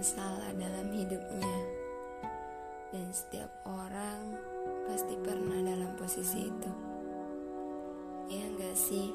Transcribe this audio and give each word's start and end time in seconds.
masalah 0.00 0.48
dalam 0.56 0.88
hidupnya, 0.96 1.56
dan 2.88 3.04
setiap 3.12 3.52
orang 3.68 4.32
pasti 4.88 5.12
pernah 5.20 5.60
dalam 5.60 5.92
posisi 6.00 6.48
itu. 6.48 6.72
Ya, 8.32 8.48
enggak 8.48 8.80
sih? 8.80 9.12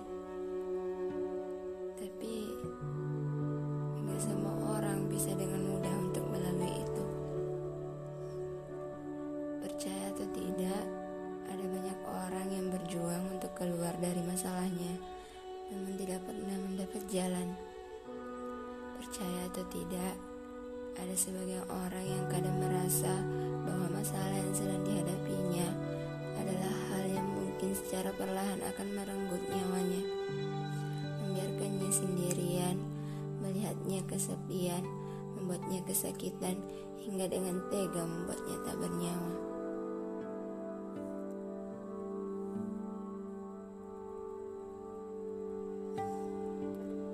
Kesepian, 34.15 34.87
membuatnya 35.35 35.83
kesakitan, 35.83 36.55
hingga 37.03 37.27
dengan 37.27 37.59
tega 37.67 38.07
membuatnya 38.07 38.55
tak 38.63 38.79
bernyawa. 38.79 39.35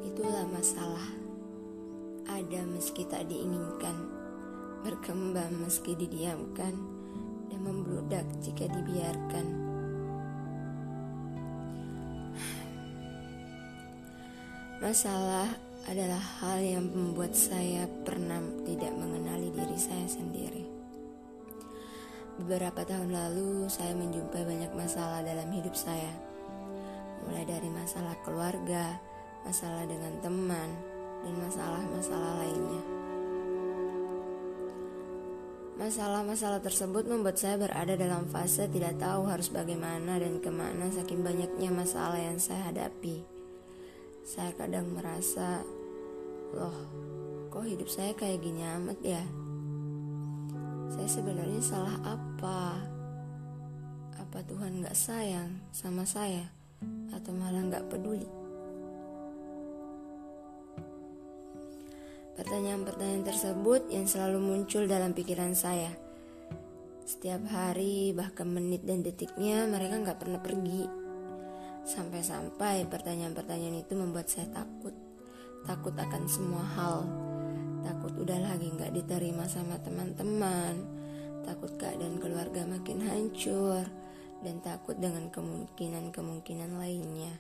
Itulah 0.06 0.46
masalah. 0.54 1.10
Ada 2.30 2.62
meski 2.70 3.10
tak 3.10 3.26
diinginkan, 3.28 3.98
berkembang 4.86 5.66
meski 5.66 5.98
didiamkan, 5.98 6.78
dan 7.50 7.60
membludak 7.66 8.30
jika 8.46 8.70
dibiarkan. 8.70 9.58
Masalah 14.86 15.71
adalah 15.90 16.22
hal 16.42 16.62
yang 16.62 16.86
membuat 16.94 17.34
saya 17.34 17.90
pernah 18.06 18.38
tidak 18.68 18.94
mengenali 18.94 19.50
diri 19.50 19.78
saya 19.80 20.06
sendiri. 20.06 20.66
Beberapa 22.42 22.86
tahun 22.86 23.10
lalu, 23.10 23.70
saya 23.70 23.94
menjumpai 23.98 24.44
banyak 24.46 24.72
masalah 24.74 25.22
dalam 25.26 25.50
hidup 25.54 25.74
saya, 25.74 26.14
mulai 27.26 27.46
dari 27.46 27.70
masalah 27.70 28.18
keluarga, 28.22 28.98
masalah 29.46 29.86
dengan 29.86 30.14
teman, 30.22 30.70
dan 31.22 31.34
masalah-masalah 31.38 32.34
lainnya. 32.42 32.84
Masalah-masalah 35.82 36.62
tersebut 36.62 37.10
membuat 37.10 37.42
saya 37.42 37.58
berada 37.58 37.98
dalam 37.98 38.30
fase 38.30 38.70
tidak 38.70 39.02
tahu 39.02 39.26
harus 39.26 39.50
bagaimana 39.50 40.22
dan 40.22 40.38
ke 40.38 40.54
mana 40.54 40.94
saking 40.94 41.26
banyaknya 41.26 41.74
masalah 41.74 42.22
yang 42.22 42.38
saya 42.38 42.70
hadapi. 42.70 43.41
Saya 44.22 44.54
kadang 44.54 44.94
merasa, 44.94 45.66
loh, 46.54 46.78
kok 47.50 47.66
hidup 47.66 47.90
saya 47.90 48.14
kayak 48.14 48.46
gini 48.46 48.62
amat 48.62 49.00
ya? 49.02 49.24
Saya 50.94 51.08
sebenarnya 51.10 51.62
salah 51.64 51.98
apa? 52.06 52.78
Apa 54.22 54.40
Tuhan 54.46 54.86
gak 54.86 54.94
sayang 54.94 55.58
sama 55.74 56.06
saya? 56.06 56.46
Atau 57.10 57.34
malah 57.34 57.66
gak 57.66 57.90
peduli? 57.90 58.30
Pertanyaan-pertanyaan 62.38 63.26
tersebut 63.26 63.90
yang 63.90 64.06
selalu 64.06 64.40
muncul 64.40 64.86
dalam 64.86 65.18
pikiran 65.18 65.58
saya. 65.58 65.94
Setiap 67.06 67.44
hari, 67.50 68.14
bahkan 68.16 68.48
menit 68.48 68.86
dan 68.88 69.04
detiknya, 69.04 69.68
mereka 69.68 70.00
nggak 70.00 70.20
pernah 70.22 70.40
pergi. 70.40 71.01
Sampai-sampai 71.82 72.86
pertanyaan-pertanyaan 72.86 73.82
itu 73.82 73.94
membuat 73.98 74.30
saya 74.30 74.46
takut. 74.54 74.94
Takut 75.66 75.94
akan 75.98 76.24
semua 76.30 76.62
hal. 76.78 77.06
Takut 77.82 78.14
udah 78.22 78.38
lagi 78.38 78.70
nggak 78.70 78.94
diterima 78.94 79.50
sama 79.50 79.82
teman-teman. 79.82 80.78
Takut 81.42 81.74
keadaan 81.82 82.22
keluarga 82.22 82.66
makin 82.70 83.02
hancur. 83.02 83.86
Dan 84.42 84.62
takut 84.66 84.98
dengan 84.98 85.30
kemungkinan-kemungkinan 85.30 86.82
lainnya. 86.82 87.34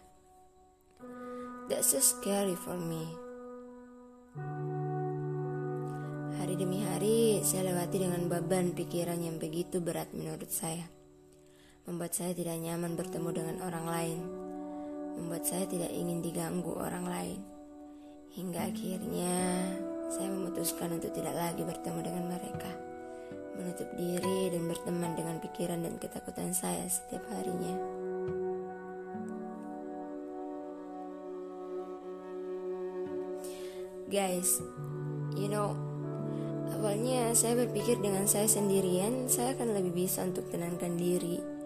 That's 1.66 1.94
so 1.94 2.01
scary 2.01 2.53
for 2.53 2.78
me. 2.78 3.09
Hari 6.38 6.57
demi 6.57 6.81
hari 6.85 7.41
saya 7.41 7.74
lewati 7.74 8.01
dengan 8.01 8.30
beban 8.30 8.74
pikiran 8.78 9.18
yang 9.18 9.41
begitu 9.41 9.81
berat 9.81 10.13
menurut 10.13 10.50
saya. 10.50 11.00
Membuat 11.81 12.14
saya 12.14 12.38
tidak 12.38 12.62
nyaman 12.62 12.94
bertemu 12.94 13.30
dengan 13.34 13.58
orang 13.66 13.86
lain. 13.90 14.19
Membuat 15.18 15.50
saya 15.50 15.66
tidak 15.66 15.90
ingin 15.90 16.22
diganggu 16.22 16.78
orang 16.78 17.09
lain. 17.09 17.40
Hingga 18.38 18.69
akhirnya 18.69 19.38
saya 20.14 20.30
memutuskan 20.30 20.94
untuk 20.94 21.09
tidak 21.09 21.34
lagi 21.34 21.66
bertemu 21.66 22.00
dengan 22.06 22.25
mereka. 22.30 22.72
Menutup 23.58 23.90
diri 23.97 24.53
dan 24.53 24.64
berteman 24.69 25.12
dengan 25.18 25.36
pikiran 25.42 25.81
dan 25.81 25.97
ketakutan 25.97 26.53
saya 26.53 26.86
setiap 26.86 27.25
harinya. 27.34 27.75
Guys, 34.12 34.59
you 35.34 35.48
know, 35.50 35.74
Awalnya 36.81 37.38
saya 37.38 37.62
berpikir 37.62 38.02
dengan 38.02 38.25
saya 38.25 38.50
sendirian 38.50 39.30
saya 39.30 39.53
akan 39.53 39.78
lebih 39.78 40.02
bisa 40.02 40.25
untuk 40.25 40.50
tenangkan 40.50 40.98
diri. 40.98 41.60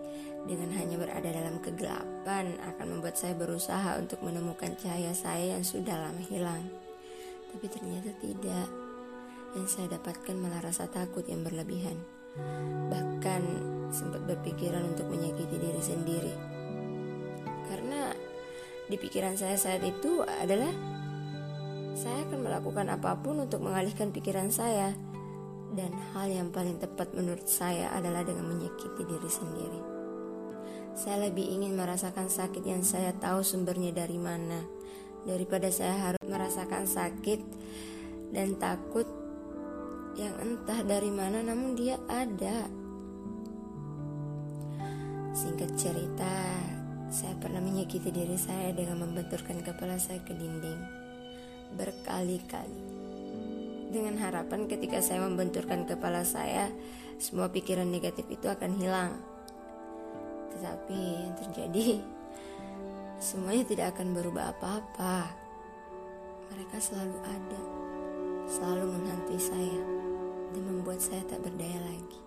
Dengan 0.45 0.69
hanya 0.77 1.01
berada 1.01 1.25
dalam 1.25 1.57
kegelapan 1.57 2.53
akan 2.61 2.85
membuat 2.85 3.17
saya 3.17 3.33
berusaha 3.33 3.97
untuk 3.97 4.21
menemukan 4.21 4.77
cahaya 4.77 5.09
saya 5.17 5.57
yang 5.57 5.65
sudah 5.65 5.97
lama 5.97 6.21
hilang. 6.29 6.61
Tapi 7.49 7.65
ternyata 7.65 8.13
tidak. 8.21 8.69
Yang 9.57 9.67
saya 9.73 9.97
dapatkan 9.97 10.37
malah 10.37 10.61
rasa 10.61 10.85
takut 10.85 11.25
yang 11.25 11.41
berlebihan. 11.41 11.97
Bahkan 12.93 13.41
sempat 13.89 14.21
berpikiran 14.29 14.85
untuk 14.85 15.09
menyakiti 15.09 15.57
diri 15.57 15.81
sendiri. 15.81 16.33
Karena 17.65 18.13
di 18.85 19.01
pikiran 19.01 19.33
saya 19.33 19.57
saat 19.57 19.81
itu 19.81 20.21
adalah 20.21 20.69
saya 21.97 22.21
akan 22.27 22.39
melakukan 22.45 22.85
apa 22.93 23.17
pun 23.17 23.41
untuk 23.41 23.65
mengalihkan 23.65 24.13
pikiran 24.13 24.53
saya. 24.53 24.93
Dan 25.73 25.89
hal 26.13 26.29
yang 26.29 26.53
paling 26.53 26.77
tepat 26.77 27.17
menurut 27.17 27.49
saya 27.49 27.89
adalah 27.97 28.21
dengan 28.21 28.45
menyakiti 28.45 29.01
diri 29.09 29.31
sendiri. 29.31 29.94
Saya 30.95 31.27
lebih 31.27 31.43
ingin 31.43 31.75
merasakan 31.75 32.31
sakit 32.31 32.63
yang 32.63 32.79
saya 32.79 33.11
tahu 33.19 33.43
sumbernya 33.43 33.91
dari 33.91 34.15
mana, 34.15 34.63
daripada 35.27 35.67
saya 35.67 35.91
harus 35.91 36.23
merasakan 36.23 36.87
sakit 36.87 37.43
dan 38.31 38.55
takut 38.55 39.03
yang 40.15 40.31
entah 40.39 40.79
dari 40.87 41.11
mana, 41.11 41.43
namun 41.43 41.75
dia 41.75 41.99
ada. 42.07 42.71
Singkat 45.35 45.75
cerita, 45.75 46.35
saya 47.11 47.35
pernah 47.43 47.59
menyakiti 47.59 48.15
diri 48.15 48.39
saya 48.39 48.71
dengan 48.71 49.03
membenturkan 49.03 49.59
kepala 49.67 49.99
saya 49.99 50.23
ke 50.23 50.31
dinding 50.31 50.79
berkali-kali. 51.75 52.83
Dengan 53.91 54.15
harapan 54.23 54.71
ketika 54.71 55.03
saya 55.03 55.27
membenturkan 55.27 55.83
kepala 55.83 56.23
saya, 56.23 56.71
semua 57.19 57.51
pikiran 57.51 57.91
negatif 57.91 58.23
itu 58.31 58.47
akan 58.47 58.79
hilang. 58.79 59.34
Tetapi 60.55 60.99
yang 61.27 61.35
terjadi, 61.35 61.87
semuanya 63.19 63.63
tidak 63.67 63.87
akan 63.95 64.15
berubah 64.15 64.55
apa-apa. 64.55 65.29
Mereka 66.55 66.77
selalu 66.79 67.17
ada, 67.27 67.61
selalu 68.47 68.85
menghantui 68.95 69.41
saya, 69.41 69.81
dan 70.55 70.63
membuat 70.63 71.03
saya 71.03 71.21
tak 71.27 71.43
berdaya 71.43 71.79
lagi. 71.83 72.19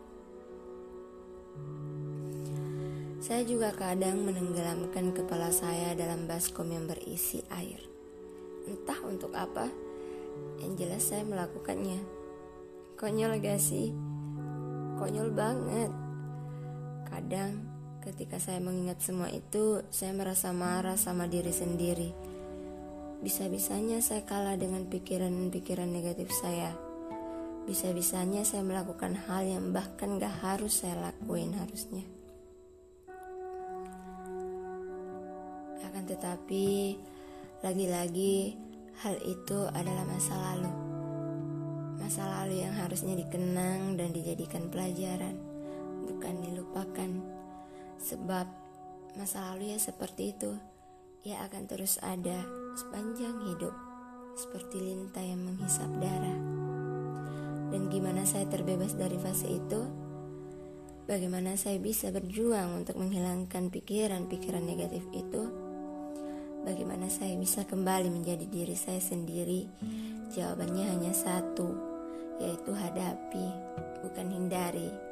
Saya 3.19 3.43
juga 3.45 3.75
kadang 3.75 4.25
menenggelamkan 4.25 5.13
kepala 5.13 5.53
saya 5.53 5.93
dalam 5.93 6.25
baskom 6.25 6.71
yang 6.71 6.89
berisi 6.89 7.43
air 7.51 7.99
Entah 8.69 9.01
untuk 9.09 9.33
apa, 9.33 9.65
yang 10.61 10.77
jelas 10.77 11.09
saya 11.09 11.25
melakukannya. 11.25 12.05
Konyol 13.01 13.41
gak 13.41 13.57
sih? 13.57 13.97
Konyol 15.01 15.33
banget. 15.33 15.89
Kadang 17.09 17.65
ketika 18.09 18.41
saya 18.41 18.57
mengingat 18.65 19.05
semua 19.05 19.29
itu, 19.29 19.85
saya 19.93 20.17
merasa 20.17 20.49
marah 20.57 20.97
sama 20.97 21.29
diri 21.29 21.53
sendiri. 21.53 22.09
Bisa-bisanya 23.21 24.01
saya 24.01 24.25
kalah 24.25 24.57
dengan 24.57 24.89
pikiran-pikiran 24.89 25.91
negatif 25.93 26.33
saya. 26.33 26.73
Bisa-bisanya 27.69 28.49
saya 28.49 28.65
melakukan 28.65 29.13
hal 29.29 29.45
yang 29.45 29.77
bahkan 29.77 30.17
gak 30.17 30.33
harus 30.41 30.81
saya 30.81 31.13
lakuin 31.13 31.53
harusnya. 31.53 32.07
Akan 35.85 36.09
tetapi, 36.09 36.97
lagi-lagi, 37.61 38.57
hal 39.05 39.21
itu 39.21 39.69
adalah 39.69 40.09
masa 40.09 40.33
lalu. 40.33 40.73
Masa 42.01 42.25
lalu 42.25 42.65
yang 42.65 42.73
harusnya 42.73 43.13
dikenang 43.21 44.01
dan 44.01 44.17
dijadikan 44.17 44.73
pelajaran, 44.73 45.37
bukan 46.09 46.35
dilupakan. 46.41 47.38
Sebab 47.99 48.47
masa 49.19 49.51
lalu 49.53 49.75
ya 49.75 49.79
seperti 49.83 50.35
itu, 50.35 50.55
ia 51.27 51.43
akan 51.45 51.67
terus 51.67 51.99
ada 51.99 52.47
sepanjang 52.79 53.43
hidup, 53.51 53.75
seperti 54.39 54.79
lintah 54.79 55.23
yang 55.23 55.43
menghisap 55.43 55.91
darah. 55.99 56.39
Dan 57.69 57.91
gimana 57.91 58.23
saya 58.25 58.47
terbebas 58.47 58.95
dari 58.95 59.19
fase 59.19 59.51
itu? 59.51 59.83
Bagaimana 61.09 61.57
saya 61.57 61.81
bisa 61.81 62.13
berjuang 62.13 62.85
untuk 62.85 63.01
menghilangkan 63.01 63.73
pikiran-pikiran 63.73 64.61
negatif 64.61 65.05
itu? 65.17 65.43
Bagaimana 66.69 67.09
saya 67.09 67.33
bisa 67.41 67.65
kembali 67.65 68.13
menjadi 68.13 68.45
diri 68.45 68.77
saya 68.77 69.01
sendiri? 69.01 69.65
Jawabannya 70.37 70.85
hanya 70.85 71.13
satu, 71.17 71.73
yaitu 72.45 72.77
hadapi, 72.77 73.47
bukan 74.05 74.27
hindari. 74.29 75.08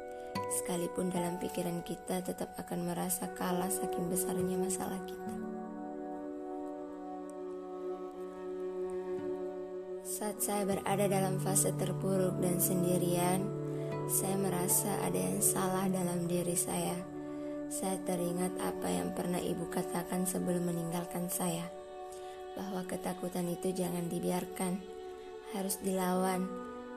Sekalipun 0.53 1.09
dalam 1.09 1.41
pikiran 1.41 1.81
kita 1.81 2.21
tetap 2.21 2.53
akan 2.61 2.89
merasa 2.93 3.29
kalah 3.33 3.69
saking 3.69 4.09
besarnya 4.09 4.57
masalah 4.57 5.01
kita. 5.05 5.33
Saat 10.07 10.37
saya 10.41 10.63
berada 10.65 11.05
dalam 11.05 11.37
fase 11.41 11.75
terpuruk 11.75 12.39
dan 12.41 12.57
sendirian, 12.57 13.43
saya 14.07 14.39
merasa 14.39 14.89
ada 15.03 15.19
yang 15.19 15.43
salah 15.43 15.85
dalam 15.91 16.25
diri 16.25 16.55
saya 16.55 17.17
saya 17.67 17.99
teringat 18.07 18.55
apa 18.63 18.87
yang 18.87 19.11
pernah 19.11 19.43
ibu 19.43 19.67
katakan 19.67 20.23
sebelum 20.23 20.71
meninggalkan 20.71 21.27
saya, 21.27 21.67
bahwa 22.55 22.87
ketakutan 22.87 23.43
itu 23.51 23.75
jangan 23.75 24.07
dibiarkan, 24.07 24.79
harus 25.51 25.75
dilawan, 25.83 26.47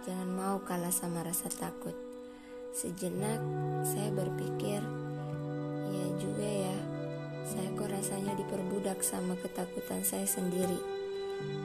jangan 0.06 0.31
mau 0.31 0.56
kalah 0.62 0.94
sama 0.94 1.26
rasa 1.26 1.50
takut. 1.50 2.10
Sejenak 2.70 3.40
saya 3.82 4.11
berpikir, 4.14 4.81
ya 5.90 6.06
juga 6.22 6.49
ya, 6.49 6.78
saya 7.43 7.67
kok 7.75 7.90
rasanya 7.90 8.32
diperbudak 8.38 9.02
sama 9.02 9.34
ketakutan 9.38 10.06
saya 10.06 10.25
sendiri. 10.25 10.78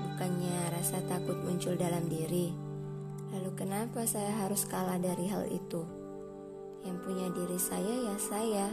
Bukannya 0.10 0.74
rasa 0.74 1.04
takut 1.06 1.38
muncul 1.46 1.78
dalam 1.78 2.10
diri, 2.10 2.50
lalu 3.30 3.52
kenapa 3.54 4.07
saya 4.10 4.34
harus 4.44 4.66
kalah 4.66 4.98
dari 4.98 5.30
hal 5.30 5.46
itu? 5.52 6.06
Yang 6.86 6.98
punya 7.02 7.28
diri 7.34 7.58
saya 7.58 7.94
ya 8.13 8.16
saya 8.22 8.68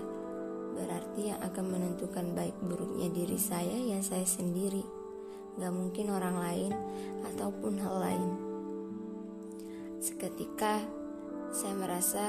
Berarti 0.73 1.33
yang 1.33 1.41
akan 1.41 1.65
menentukan 1.65 2.37
baik 2.37 2.57
buruknya 2.61 3.09
diri 3.09 3.41
saya 3.41 3.73
ya 3.73 4.05
saya 4.05 4.29
sendiri 4.29 4.85
Gak 5.57 5.73
mungkin 5.73 6.13
orang 6.13 6.37
lain 6.37 6.73
ataupun 7.25 7.81
hal 7.81 7.97
lain 8.05 8.31
Seketika 9.97 10.85
saya 11.53 11.77
merasa 11.77 12.25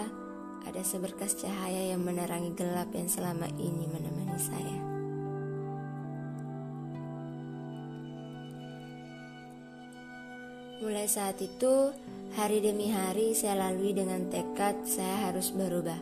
ada 0.67 0.83
seberkas 0.83 1.39
cahaya 1.39 1.95
yang 1.95 2.03
menerangi 2.03 2.51
gelap 2.55 2.91
yang 2.91 3.07
selama 3.07 3.47
ini 3.55 3.87
menemani 3.87 4.39
saya 4.39 4.93
Mulai 10.83 11.07
saat 11.07 11.39
itu, 11.39 11.95
hari 12.35 12.59
demi 12.59 12.91
hari 12.91 13.31
saya 13.31 13.55
lalui 13.55 13.95
dengan 13.95 14.27
tekad 14.27 14.83
saya 14.83 15.31
harus 15.31 15.55
berubah. 15.55 15.95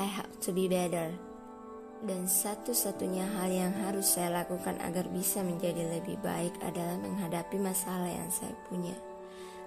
I 0.00 0.08
have 0.08 0.32
to 0.40 0.56
be 0.56 0.72
better. 0.72 1.12
Dan 2.00 2.24
satu-satunya 2.24 3.28
hal 3.36 3.52
yang 3.52 3.76
harus 3.84 4.16
saya 4.16 4.40
lakukan 4.40 4.80
agar 4.80 5.04
bisa 5.12 5.44
menjadi 5.44 6.00
lebih 6.00 6.16
baik 6.24 6.56
adalah 6.64 6.96
menghadapi 6.96 7.60
masalah 7.60 8.08
yang 8.08 8.32
saya 8.32 8.56
punya. 8.72 8.96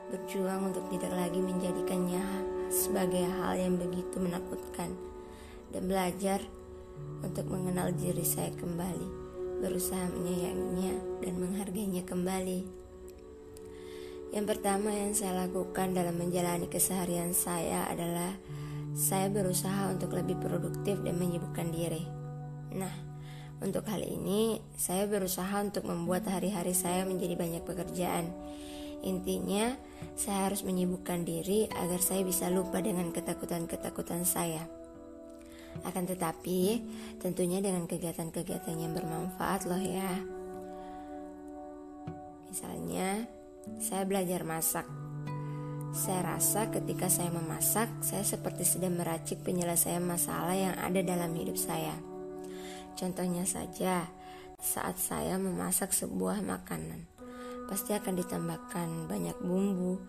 Berjuang 0.10 0.74
untuk 0.74 0.90
tidak 0.90 1.14
lagi 1.14 1.38
menjadikannya 1.38 2.26
sebagai 2.74 3.30
hal 3.30 3.54
yang 3.62 3.78
begitu 3.78 4.18
menakutkan. 4.18 4.90
Dan 5.70 5.86
belajar 5.86 6.42
untuk 7.22 7.46
mengenal 7.46 7.94
diri 7.94 8.26
saya 8.26 8.50
kembali. 8.58 9.08
Berusaha 9.62 10.10
menyayanginya 10.10 11.22
dan 11.22 11.34
menghargainya 11.38 12.04
kembali. 12.10 12.60
Yang 14.30 14.46
pertama 14.46 14.94
yang 14.94 15.14
saya 15.18 15.46
lakukan 15.46 15.94
dalam 15.94 16.18
menjalani 16.18 16.70
keseharian 16.70 17.34
saya 17.34 17.90
adalah 17.90 18.34
saya 18.94 19.30
berusaha 19.30 19.90
untuk 19.90 20.14
lebih 20.14 20.38
produktif 20.38 21.02
dan 21.02 21.18
menyibukkan 21.18 21.70
diri. 21.70 22.06
Nah, 22.78 22.94
untuk 23.60 23.90
hal 23.90 24.06
ini 24.06 24.62
saya 24.78 25.10
berusaha 25.10 25.52
untuk 25.62 25.86
membuat 25.90 26.30
hari-hari 26.30 26.78
saya 26.78 27.06
menjadi 27.10 27.34
banyak 27.38 27.64
pekerjaan. 27.66 28.30
Intinya, 29.02 29.74
saya 30.20 30.52
harus 30.52 30.68
menyibukkan 30.68 31.24
diri 31.24 31.72
agar 31.72 32.04
saya 32.04 32.22
bisa 32.28 32.52
lupa 32.52 32.84
dengan 32.84 33.12
ketakutan-ketakutan 33.16 34.28
saya. 34.28 34.68
Akan 35.86 36.04
tetapi, 36.10 36.84
tentunya 37.22 37.64
dengan 37.64 37.86
kegiatan-kegiatan 37.88 38.76
yang 38.76 38.92
bermanfaat 38.98 39.70
loh 39.70 39.80
ya. 39.80 40.12
Misalnya, 42.50 43.30
saya 43.78 44.04
belajar 44.04 44.42
masak. 44.44 44.86
Saya 45.90 46.38
rasa 46.38 46.70
ketika 46.70 47.10
saya 47.10 47.34
memasak, 47.34 47.90
saya 48.06 48.22
seperti 48.22 48.62
sedang 48.62 48.98
meracik 48.98 49.42
penyelesaian 49.42 50.06
masalah 50.06 50.54
yang 50.54 50.76
ada 50.78 51.02
dalam 51.02 51.34
hidup 51.34 51.58
saya. 51.58 51.98
Contohnya 52.94 53.42
saja, 53.46 54.06
saat 54.62 55.02
saya 55.02 55.42
memasak 55.42 55.90
sebuah 55.90 56.46
makanan, 56.46 57.09
pasti 57.70 57.94
akan 57.94 58.18
ditambahkan 58.18 59.06
banyak 59.06 59.38
bumbu, 59.46 60.02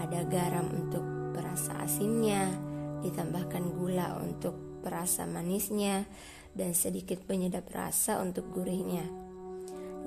ada 0.00 0.24
garam 0.24 0.64
untuk 0.72 1.04
perasa 1.36 1.76
asinnya, 1.84 2.48
ditambahkan 3.04 3.76
gula 3.76 4.16
untuk 4.24 4.80
perasa 4.80 5.28
manisnya, 5.28 6.08
dan 6.56 6.72
sedikit 6.72 7.20
penyedap 7.28 7.68
rasa 7.68 8.24
untuk 8.24 8.48
gurihnya. 8.56 9.04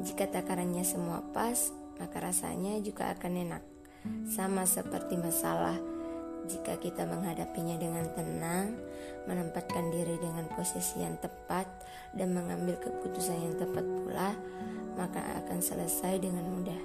Jika 0.02 0.26
takarannya 0.26 0.82
semua 0.82 1.22
pas, 1.30 1.70
maka 2.02 2.18
rasanya 2.18 2.82
juga 2.82 3.14
akan 3.14 3.34
enak. 3.46 3.64
Sama 4.34 4.66
seperti 4.66 5.22
masalah, 5.22 5.78
jika 6.48 6.80
kita 6.80 7.04
menghadapinya 7.04 7.76
dengan 7.76 8.08
tenang, 8.16 8.80
menempatkan 9.28 9.92
diri 9.92 10.16
dengan 10.16 10.48
posisi 10.56 11.04
yang 11.04 11.20
tepat 11.20 11.68
dan 12.16 12.32
mengambil 12.32 12.80
keputusan 12.80 13.36
yang 13.36 13.56
tepat 13.60 13.84
pula, 13.84 14.32
maka 14.96 15.20
akan 15.44 15.60
selesai 15.60 16.24
dengan 16.24 16.48
mudah. 16.48 16.82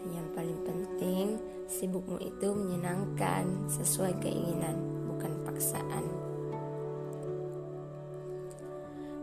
Dan 0.00 0.08
yang 0.16 0.28
paling 0.32 0.60
penting, 0.64 1.36
sibukmu 1.68 2.16
itu 2.24 2.56
menyenangkan 2.56 3.68
sesuai 3.68 4.16
keinginan, 4.24 4.80
bukan 5.12 5.32
paksaan. 5.44 6.04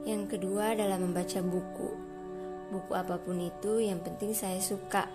Yang 0.03 0.37
kedua 0.37 0.77
adalah 0.77 0.99
membaca 1.01 1.39
buku. 1.41 1.89
Buku 2.69 2.91
apa 2.91 3.15
pun 3.17 3.39
itu 3.39 3.79
yang 3.79 4.03
penting 4.03 4.35
saya 4.35 4.59
suka. 4.59 5.07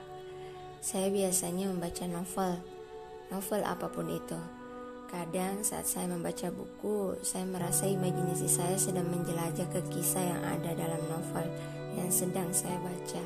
Saya 0.80 1.12
biasanya 1.12 1.68
membaca 1.68 2.09
novel. 2.09 2.77
Novel 3.28 3.62
apa 3.64 3.87
pun 3.92 4.08
itu 4.08 4.38
Kadang 5.08 5.64
saat 5.64 5.88
saya 5.88 6.04
membaca 6.04 6.52
buku, 6.52 7.16
saya 7.25 7.49
merasa 7.49 7.88
imajinasi 7.88 8.44
saya 8.44 8.76
sedang 8.76 9.08
menjelajah 9.08 9.64
ke 9.73 9.80
kisah 9.88 10.20
yang 10.20 10.42
ada 10.44 10.76
dalam 10.76 11.00
novel 11.08 11.49
yang 11.97 12.12
sedang 12.12 12.52
saya 12.52 12.76
baca. 12.85 13.25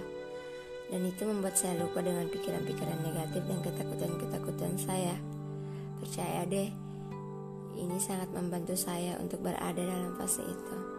Dan 0.95 1.11
itu 1.11 1.27
membuat 1.27 1.59
saya 1.59 1.83
lupa 1.83 1.99
dengan 1.99 2.31
pikiran-pikiran 2.31 3.03
negatif 3.03 3.43
dan 3.51 3.59
ketakutan-ketakutan 3.67 4.79
saya. 4.79 5.19
Percaya 5.99 6.47
deh, 6.47 6.71
ini 7.75 7.99
sangat 7.99 8.31
membantu 8.31 8.79
saya 8.79 9.19
untuk 9.19 9.43
berada 9.43 9.83
dalam 9.83 10.15
fase 10.15 10.47
itu. 10.47 10.92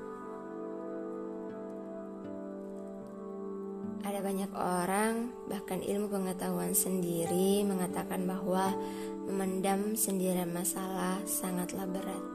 Banyak 4.23 4.51
orang, 4.55 5.35
bahkan 5.51 5.83
ilmu 5.83 6.07
pengetahuan 6.07 6.71
sendiri, 6.71 7.67
mengatakan 7.67 8.23
bahwa 8.23 8.71
Memendam 9.23 9.95
sendirian 9.95 10.51
masalah 10.51 11.23
sangatlah 11.23 11.87
berat. 11.87 12.25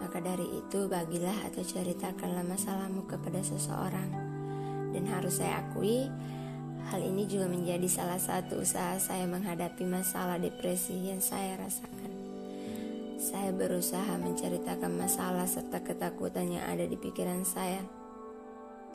Maka 0.00 0.24
dari 0.24 0.56
itu 0.56 0.88
bagilah 0.88 1.36
atau 1.52 1.60
ceritakanlah 1.60 2.40
masalahmu 2.48 3.04
kepada 3.04 3.44
seseorang. 3.44 4.08
Dan 4.96 5.04
harus 5.12 5.44
saya 5.44 5.60
akui, 5.60 6.08
hal 6.88 7.00
ini 7.04 7.28
juga 7.28 7.44
menjadi 7.52 7.84
salah 7.92 8.16
satu 8.16 8.64
usaha 8.64 8.96
saya 8.96 9.28
menghadapi 9.28 9.84
masalah 9.84 10.40
depresi 10.40 11.12
yang 11.12 11.20
saya 11.20 11.60
rasakan. 11.60 12.12
Saya 13.20 13.52
berusaha 13.52 14.16
menceritakan 14.16 14.96
masalah 14.96 15.44
serta 15.44 15.84
ketakutan 15.84 16.56
yang 16.56 16.64
ada 16.64 16.88
di 16.88 16.96
pikiran 16.96 17.44
saya. 17.44 17.84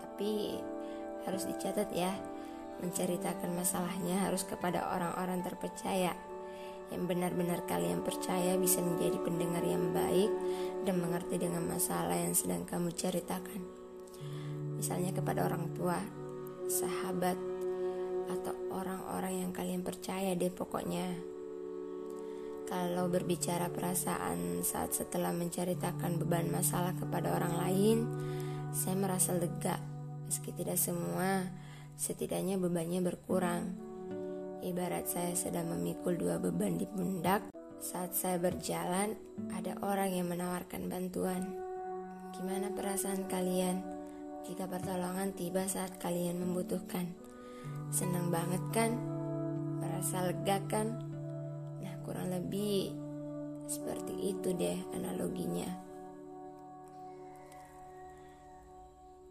Tapi 0.01 0.57
harus 1.27 1.43
dicatat 1.47 1.89
ya, 1.91 2.11
menceritakan 2.79 3.51
masalahnya 3.55 4.27
harus 4.27 4.47
kepada 4.47 4.87
orang-orang 4.95 5.43
terpercaya 5.43 6.15
yang 6.89 7.05
benar-benar 7.05 7.69
kalian 7.69 8.01
percaya 8.01 8.57
bisa 8.57 8.81
menjadi 8.81 9.21
pendengar 9.21 9.61
yang 9.61 9.93
baik 9.93 10.31
dan 10.89 10.97
mengerti 10.97 11.37
dengan 11.37 11.69
masalah 11.69 12.17
yang 12.17 12.33
sedang 12.33 12.65
kamu 12.65 12.89
ceritakan. 12.93 13.61
Misalnya 14.79 15.13
kepada 15.13 15.45
orang 15.45 15.69
tua, 15.77 16.01
sahabat, 16.65 17.37
atau 18.29 18.53
orang-orang 18.69 19.45
yang 19.45 19.51
kalian 19.51 19.81
percaya 19.81 20.37
deh 20.37 20.53
pokoknya. 20.53 21.17
Kalau 22.69 23.09
berbicara 23.09 23.73
perasaan 23.73 24.61
saat 24.61 24.93
setelah 24.93 25.33
menceritakan 25.33 26.21
beban 26.21 26.53
masalah 26.53 26.93
kepada 26.93 27.33
orang 27.33 27.53
lain, 27.57 27.97
saya 28.69 28.93
merasa 28.93 29.33
lega. 29.33 29.88
Meski 30.29 30.53
tidak 30.53 30.77
semua, 30.77 31.49
setidaknya 31.97 32.61
bebannya 32.61 33.01
berkurang. 33.01 33.73
Ibarat 34.61 35.09
saya 35.09 35.33
sedang 35.33 35.73
memikul 35.73 36.21
dua 36.21 36.37
beban 36.37 36.77
di 36.77 36.85
pundak. 36.85 37.49
Saat 37.81 38.13
saya 38.13 38.37
berjalan, 38.37 39.17
ada 39.49 39.73
orang 39.81 40.13
yang 40.13 40.29
menawarkan 40.29 40.85
bantuan. 40.85 41.49
Gimana 42.37 42.69
perasaan 42.77 43.25
kalian 43.25 43.81
jika 44.45 44.69
pertolongan 44.69 45.33
tiba 45.33 45.65
saat 45.65 45.97
kalian 45.97 46.37
membutuhkan? 46.37 47.09
Senang 47.89 48.29
banget 48.29 48.61
kan? 48.69 48.93
Merasa 49.81 50.29
lega 50.29 50.61
kan? 50.69 51.09
kurang 52.09 52.33
lebih 52.33 52.89
seperti 53.69 54.33
itu 54.33 54.49
deh 54.57 54.81
analoginya. 54.97 55.88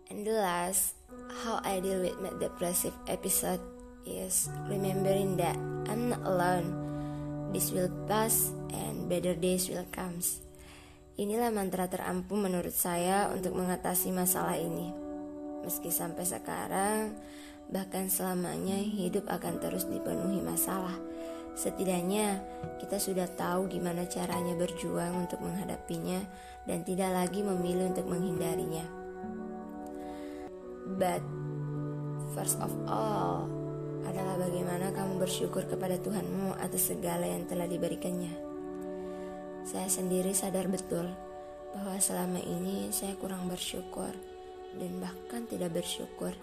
And 0.08 0.24
the 0.24 0.40
last, 0.40 0.96
how 1.44 1.60
I 1.64 1.80
deal 1.80 2.00
with 2.00 2.16
my 2.20 2.32
depressive 2.40 2.96
episode 3.06 3.60
is 4.08 4.48
remembering 4.66 5.36
that 5.36 5.56
I'm 5.88 6.10
not 6.10 6.24
alone. 6.24 6.72
This 7.52 7.70
will 7.70 7.92
pass 8.08 8.52
and 8.72 9.08
better 9.08 9.36
days 9.36 9.68
will 9.68 9.84
come. 9.92 10.20
Inilah 11.18 11.52
mantra 11.52 11.90
terampuh 11.90 12.38
menurut 12.38 12.72
saya 12.72 13.28
untuk 13.30 13.56
mengatasi 13.58 14.08
masalah 14.14 14.56
ini. 14.56 14.94
Meski 15.66 15.92
sampai 15.92 16.24
sekarang, 16.24 17.12
bahkan 17.68 18.08
selamanya 18.08 18.78
hidup 18.78 19.28
akan 19.28 19.60
terus 19.60 19.84
dipenuhi 19.84 20.40
masalah 20.40 20.96
Setidaknya 21.58 22.38
kita 22.78 23.02
sudah 23.02 23.26
tahu 23.34 23.66
gimana 23.66 24.06
caranya 24.06 24.54
berjuang 24.54 25.26
untuk 25.26 25.42
menghadapinya 25.42 26.22
dan 26.70 26.86
tidak 26.86 27.10
lagi 27.10 27.42
memilih 27.42 27.90
untuk 27.90 28.06
menghindarinya. 28.06 28.86
But 30.98 31.22
first 32.34 32.58
of 32.58 32.74
all 32.90 33.46
adalah 34.02 34.34
bagaimana 34.34 34.90
kamu 34.90 35.22
bersyukur 35.22 35.62
kepada 35.70 35.94
Tuhanmu 36.02 36.58
atas 36.58 36.90
segala 36.90 37.22
yang 37.22 37.46
telah 37.46 37.70
diberikannya. 37.70 38.34
Saya 39.62 39.86
sendiri 39.86 40.34
sadar 40.34 40.66
betul 40.66 41.06
bahwa 41.70 41.94
selama 42.02 42.42
ini 42.42 42.90
saya 42.90 43.14
kurang 43.14 43.46
bersyukur 43.46 44.10
dan 44.74 44.92
bahkan 44.98 45.46
tidak 45.46 45.70
bersyukur. 45.78 46.34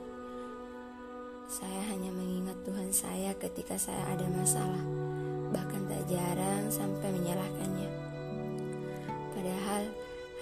Saya 1.51 1.91
hanya 1.91 2.15
mengingat 2.15 2.55
Tuhan 2.63 2.95
saya 2.95 3.35
ketika 3.35 3.75
saya 3.75 4.01
ada 4.07 4.23
masalah 4.31 4.83
bahkan 5.51 5.83
tak 5.91 6.03
jarang 6.07 6.71
sampai 6.71 7.11
menyalahkannya. 7.11 7.89
Padahal 9.35 9.83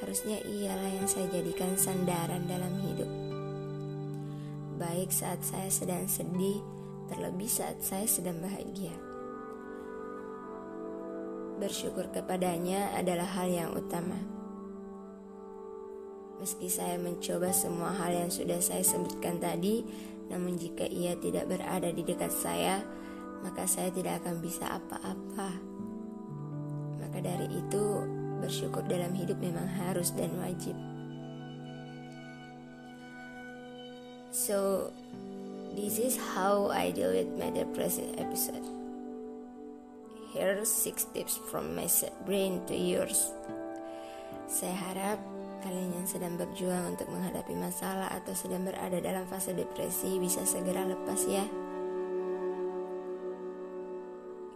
harusnya 0.05 0.37
ialah 0.43 0.91
yang 1.01 1.07
saya 1.09 1.27
jadikan 1.33 1.73
sandaran 1.79 2.45
dalam 2.45 2.77
hidup. 2.83 3.22
Baik 4.93 5.09
saat 5.09 5.41
saya 5.41 5.73
sedang 5.73 6.05
sedih, 6.05 6.61
terlebih 7.09 7.49
saat 7.49 7.81
saya 7.81 8.05
sedang 8.05 8.37
bahagia. 8.45 8.93
Bersyukur 11.57 12.13
kepadanya 12.13 12.93
adalah 12.93 13.25
hal 13.25 13.49
yang 13.49 13.73
utama. 13.73 14.21
Meski 16.37 16.69
saya 16.69 17.01
mencoba 17.01 17.49
semua 17.49 17.89
hal 17.89 18.13
yang 18.13 18.29
sudah 18.29 18.61
saya 18.61 18.85
sebutkan 18.85 19.41
tadi, 19.41 19.81
namun 20.29 20.61
jika 20.61 20.85
ia 20.85 21.17
tidak 21.17 21.49
berada 21.49 21.89
di 21.89 22.05
dekat 22.05 22.29
saya, 22.29 22.85
maka 23.41 23.65
saya 23.65 23.89
tidak 23.89 24.21
akan 24.21 24.45
bisa 24.45 24.77
apa-apa. 24.77 25.57
Maka 27.01 27.17
dari 27.17 27.49
itu, 27.49 27.83
bersyukur 28.45 28.85
dalam 28.85 29.17
hidup 29.17 29.41
memang 29.41 29.65
harus 29.73 30.13
dan 30.13 30.37
wajib. 30.37 30.92
So, 34.33 34.89
this 35.77 36.01
is 36.01 36.17
how 36.17 36.73
I 36.73 36.89
deal 36.89 37.13
with 37.13 37.29
my 37.37 37.53
depressive 37.53 38.17
episode. 38.17 38.65
Here's 40.33 40.73
six 40.73 41.05
tips 41.13 41.37
from 41.53 41.77
my 41.77 41.85
brain 42.25 42.65
to 42.65 42.73
yours. 42.73 43.29
Saya 44.49 44.73
harap 44.73 45.21
kalian 45.61 45.93
yang 46.01 46.09
sedang 46.09 46.33
berjuang 46.41 46.97
untuk 46.97 47.13
menghadapi 47.13 47.53
masalah 47.53 48.09
atau 48.09 48.33
sedang 48.33 48.65
berada 48.65 48.97
dalam 48.97 49.29
fase 49.29 49.53
depresi 49.53 50.17
bisa 50.17 50.41
segera 50.49 50.81
lepas 50.81 51.29
ya. 51.29 51.45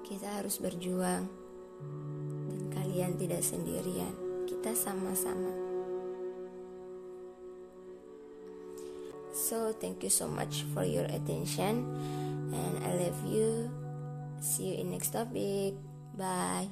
Kita 0.10 0.42
harus 0.42 0.58
berjuang, 0.58 1.30
dan 2.50 2.62
kalian 2.74 3.14
tidak 3.22 3.46
sendirian. 3.46 4.18
Kita 4.50 4.74
sama-sama. 4.74 5.67
So, 9.48 9.72
thank 9.72 10.04
you 10.04 10.12
so 10.12 10.28
much 10.28 10.68
for 10.76 10.84
your 10.84 11.08
attention, 11.08 11.88
and 12.52 12.84
I 12.84 12.92
love 13.00 13.16
you. 13.24 13.72
See 14.44 14.76
you 14.76 14.84
in 14.84 14.92
next 14.92 15.16
topic. 15.16 15.72
Bye. 16.20 16.68